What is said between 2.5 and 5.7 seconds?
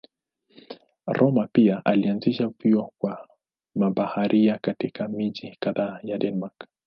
vyuo kwa mabaharia katika miji